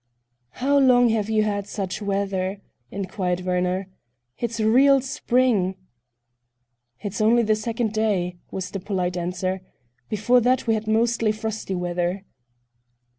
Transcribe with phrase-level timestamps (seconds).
[0.53, 2.59] "How long have you had such weather?"
[2.89, 3.87] inquired Werner.
[4.39, 5.75] "It's real spring."
[7.01, 9.61] "It's only the second day," was the polite answer.
[10.09, 12.25] "Before that we had mostly frosty weather."